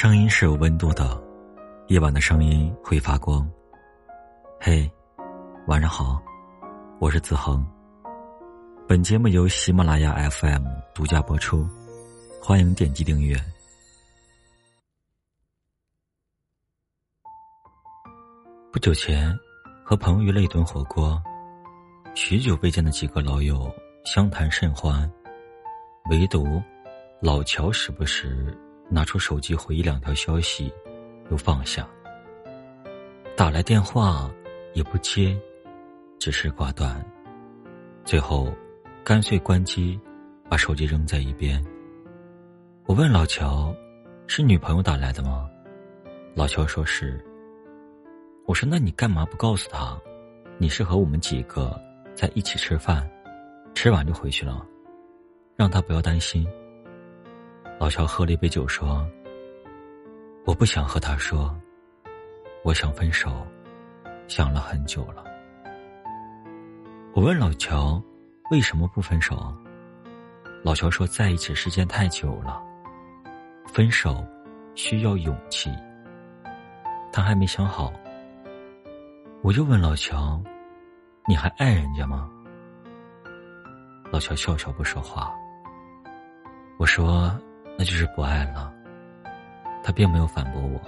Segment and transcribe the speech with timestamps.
[0.00, 1.20] 声音是有温度的，
[1.88, 3.44] 夜晚的声音会发光。
[4.60, 4.88] 嘿，
[5.66, 6.22] 晚上好，
[7.00, 7.66] 我是子恒。
[8.86, 10.64] 本节目由喜马拉雅 FM
[10.94, 11.68] 独家播出，
[12.40, 13.36] 欢迎点击订阅。
[18.72, 19.36] 不久前，
[19.84, 21.20] 和朋友约了一顿火锅，
[22.14, 23.68] 许久未见的几个老友
[24.04, 25.10] 相谈甚欢，
[26.08, 26.62] 唯独
[27.20, 28.56] 老乔时不时。
[28.88, 30.72] 拿出手机回一两条消息，
[31.30, 31.86] 又放下。
[33.36, 34.30] 打来电话
[34.74, 35.38] 也不接，
[36.18, 37.04] 只是挂断。
[38.04, 38.52] 最后，
[39.04, 40.00] 干脆关机，
[40.48, 41.64] 把手机扔在一边。
[42.86, 43.74] 我问老乔
[44.26, 45.48] ：“是女朋友打来的吗？”
[46.34, 47.24] 老乔说是。
[48.46, 50.00] 我说：“那你干嘛不告诉他，
[50.56, 51.78] 你是和我们几个
[52.14, 53.08] 在一起吃饭，
[53.74, 54.66] 吃完就回去了，
[55.54, 56.48] 让他不要担心。”
[57.78, 59.08] 老乔喝了一杯酒，说
[60.44, 61.56] ：“我不想和他说，
[62.64, 63.46] 我想分手，
[64.26, 65.24] 想了很久了。”
[67.14, 68.02] 我问老乔
[68.50, 69.54] ：“为什么不分手？”
[70.64, 72.60] 老乔说：“在一起时间太久了，
[73.64, 74.26] 分手
[74.74, 75.70] 需要勇气。”
[77.12, 77.92] 他还没想好。
[79.40, 80.42] 我又问老乔
[81.28, 82.28] ：“你还爱人家吗？”
[84.10, 85.32] 老乔笑笑不说话。
[86.76, 87.32] 我说。
[87.78, 88.74] 那就是不爱了。
[89.84, 90.80] 他并没有反驳我。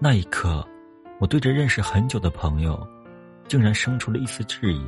[0.00, 0.66] 那一刻，
[1.18, 2.86] 我对着认识很久的朋友，
[3.48, 4.80] 竟然生出了一丝质疑：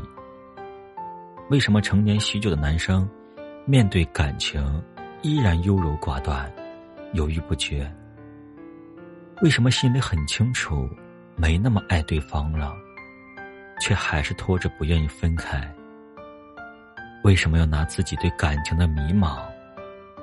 [1.51, 3.07] 为什么成年许久的男生，
[3.67, 4.83] 面对感情
[5.21, 6.51] 依然优柔寡断、
[7.13, 7.93] 犹豫不决？
[9.43, 10.89] 为什么心里很清楚
[11.35, 12.73] 没那么爱对方了，
[13.81, 15.61] 却还是拖着不愿意分开？
[17.25, 19.50] 为什么要拿自己对感情的迷茫？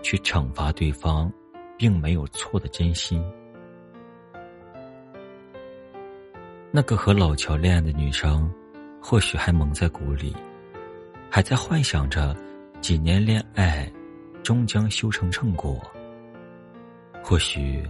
[0.07, 1.29] 去惩罚对方，
[1.77, 3.21] 并没有错的真心。
[6.71, 8.49] 那个和老乔恋爱的女生，
[9.01, 10.33] 或许还蒙在鼓里，
[11.29, 12.33] 还在幻想着
[12.79, 13.91] 几年恋爱
[14.41, 15.77] 终将修成正果。
[17.21, 17.85] 或许，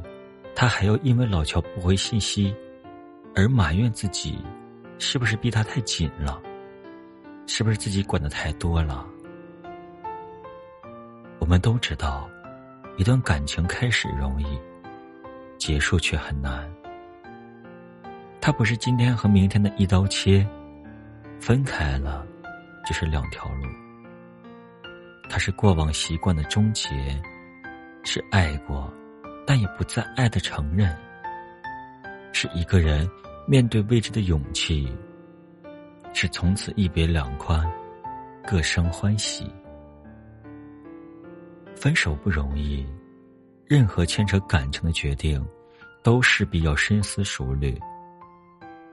[0.55, 2.51] 她还要因为老乔不回信息，
[3.35, 4.39] 而埋怨自己，
[4.97, 6.41] 是不是逼他太紧了？
[7.45, 9.07] 是不是自己管的太多了？
[11.47, 12.29] 我们都知道，
[12.97, 14.59] 一段感情开始容易，
[15.57, 16.69] 结束却很难。
[18.41, 20.45] 它不是今天和明天的一刀切，
[21.39, 22.27] 分开了
[22.85, 23.63] 就是两条路。
[25.29, 26.89] 它是过往习惯的终结，
[28.03, 28.93] 是爱过
[29.45, 30.93] 但也不再爱的承认，
[32.33, 33.09] 是一个人
[33.47, 34.93] 面对未知的勇气，
[36.13, 37.65] 是从此一别两宽，
[38.45, 39.49] 各生欢喜。
[41.79, 42.83] 分手不容易，
[43.67, 45.45] 任何牵扯感情的决定，
[46.01, 47.79] 都势必要深思熟虑，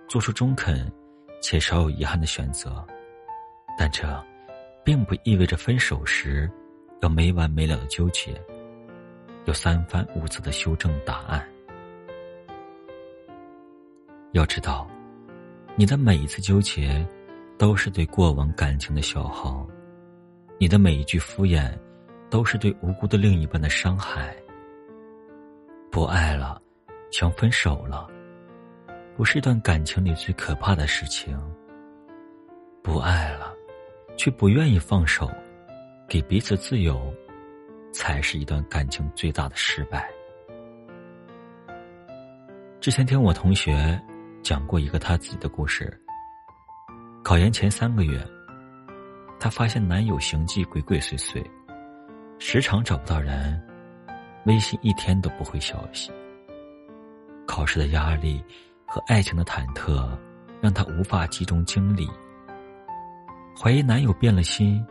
[0.07, 0.93] 做出中肯
[1.41, 2.87] 且少有遗憾的选择。
[3.79, 4.23] 但这，
[4.85, 6.49] 并不意味着分手时
[7.01, 8.39] 要没完没了的纠结，
[9.47, 11.43] 有三番五次的修正答案。
[14.33, 14.87] 要知道，
[15.75, 17.05] 你的每一次纠结，
[17.57, 19.67] 都是对过往感情的消耗，
[20.59, 21.73] 你的每一句敷衍。
[22.35, 24.35] 都是对无辜的另一半的伤害。
[25.89, 26.61] 不爱了，
[27.13, 28.09] 想分手了，
[29.17, 31.41] 不是一段感情里最可怕的事情。
[32.83, 33.55] 不爱了，
[34.17, 35.31] 却不愿意放手，
[36.09, 37.15] 给彼此自由，
[37.93, 40.11] 才是一段感情最大的失败。
[42.81, 43.97] 之前听我同学
[44.43, 45.89] 讲过一个他自己的故事。
[47.23, 48.21] 考研前三个月，
[49.39, 51.41] 她发现男友行迹鬼鬼祟祟。
[52.47, 53.59] 时常找不到人，
[54.45, 56.13] 微信一天都不回消息。
[57.47, 58.45] 考试的压力
[58.85, 60.07] 和爱情的忐忑，
[60.61, 62.07] 让她无法集中精力。
[63.59, 64.87] 怀疑男友变了心，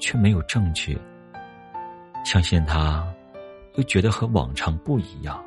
[0.00, 1.00] 却没有证据。
[2.24, 3.06] 相信他，
[3.76, 5.40] 又觉得和往常不一样。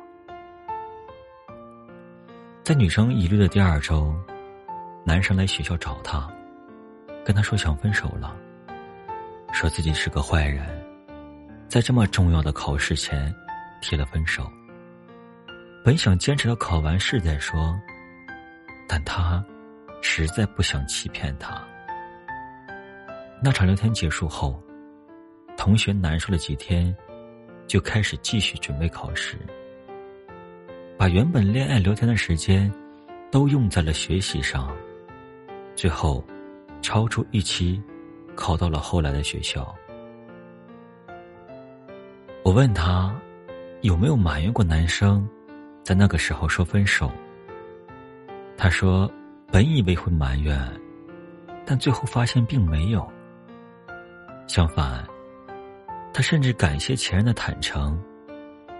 [2.62, 4.14] 在女生疑虑的第二周，
[5.04, 6.26] 男生来学校找她，
[7.22, 8.34] 跟她说想分手了，
[9.52, 10.82] 说自己是个坏人。
[11.74, 13.34] 在这么重要的考试前，
[13.82, 14.48] 提了分手。
[15.84, 17.76] 本想坚持到考完试再说，
[18.86, 19.44] 但他
[20.00, 21.60] 实在不想欺骗他。
[23.42, 24.62] 那场聊天结束后，
[25.56, 26.96] 同学难受了几天，
[27.66, 29.36] 就开始继续准备考试，
[30.96, 32.72] 把原本恋爱聊天的时间
[33.32, 34.72] 都用在了学习上，
[35.74, 36.24] 最后
[36.80, 37.82] 超出预期，
[38.36, 39.74] 考到了后来的学校。
[42.54, 43.12] 我问他
[43.82, 45.28] ：“有没有埋怨过男生，
[45.82, 47.10] 在那个时候说分手？
[48.56, 49.10] 他说，
[49.50, 50.56] 本以为会埋怨，
[51.66, 53.04] 但最后发现并没有。
[54.46, 55.04] 相反，
[56.12, 58.00] 他甚至感谢前任的坦诚，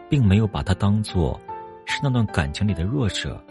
[0.08, 1.40] 并没有把他当做
[1.84, 3.44] 是那段感情里的弱者，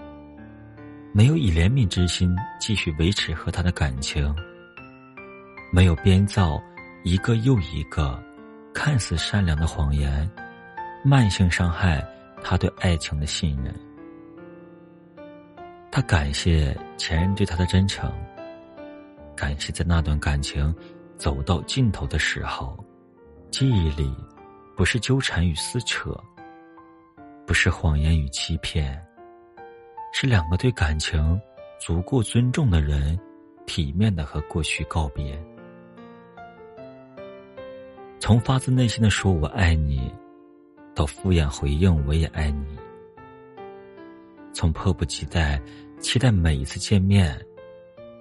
[1.11, 4.33] 没有以怜悯之心继续维持和他的感情，
[5.69, 6.63] 没有编造
[7.03, 8.23] 一个又一个
[8.73, 10.29] 看似善良的谎言。
[11.05, 12.01] 慢性伤害
[12.41, 13.75] 他对爱情的信任。
[15.91, 18.09] 他感谢前任对他的真诚，
[19.35, 20.73] 感谢在那段感情
[21.17, 22.81] 走到尽头的时候，
[23.51, 24.15] 记忆里
[24.77, 26.17] 不是纠缠与撕扯，
[27.45, 28.97] 不是谎言与欺骗，
[30.13, 31.37] 是两个对感情
[31.81, 33.19] 足够尊重的人，
[33.65, 35.37] 体面的和过去告别，
[38.23, 40.09] 从发自内心的说我爱你。
[40.95, 42.79] 到敷衍回应，我也爱你。
[44.53, 45.61] 从迫不及待
[45.99, 47.37] 期待每一次见面，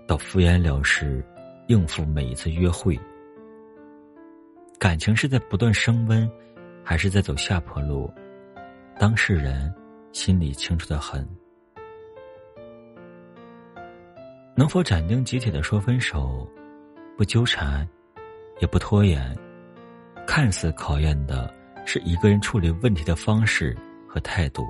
[0.08, 1.24] 到敷衍了事
[1.68, 2.98] 应付每一次约会，
[4.76, 6.28] 感情是在不断升温，
[6.82, 8.12] 还是在走下坡路？
[8.98, 9.72] 当事人
[10.10, 11.24] 心里清楚的很。
[14.56, 16.44] 能否斩钉截铁的说分手，
[17.16, 17.88] 不纠缠，
[18.58, 19.32] 也不拖延？
[20.34, 21.52] 看似考验的。
[21.84, 23.76] 是一个人处理问题的方式
[24.08, 24.62] 和态度，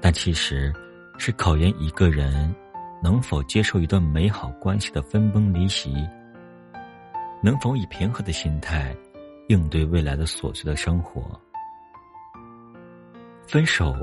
[0.00, 0.74] 但其实
[1.18, 2.52] 是考验一个人
[3.00, 5.94] 能否接受一段美好关系的分崩离析，
[7.40, 8.92] 能否以平和的心态
[9.48, 11.40] 应对未来的琐碎的生活。
[13.46, 13.94] 分手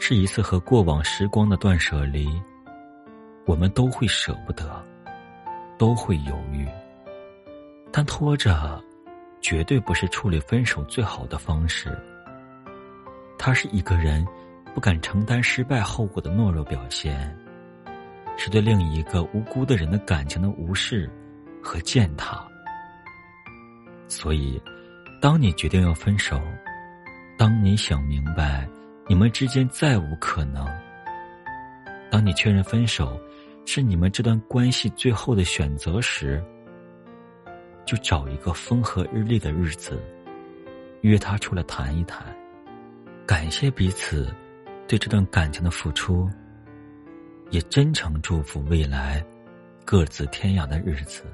[0.00, 2.28] 是一次和过往时光的断舍离，
[3.46, 4.84] 我们都会舍不得，
[5.78, 6.66] 都会犹豫，
[7.92, 8.82] 但拖着。
[9.42, 11.98] 绝对不是处理分手最好的方式。
[13.36, 14.24] 他是一个人
[14.72, 17.36] 不敢承担失败后果的懦弱表现，
[18.38, 21.10] 是对另一个无辜的人的感情的无视
[21.60, 22.40] 和践踏。
[24.06, 24.62] 所以，
[25.20, 26.40] 当你决定要分手，
[27.36, 28.68] 当你想明白
[29.08, 30.66] 你们之间再无可能，
[32.10, 33.20] 当你确认分手
[33.66, 36.42] 是你们这段关系最后的选择时。
[37.84, 39.98] 就找一个风和日丽的日子，
[41.00, 42.24] 约他出来谈一谈，
[43.26, 44.32] 感谢彼此
[44.86, 46.28] 对这段感情的付出，
[47.50, 49.24] 也真诚祝福未来
[49.84, 51.24] 各自天涯的日子。